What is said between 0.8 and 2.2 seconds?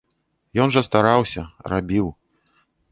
стараўся, рабіў.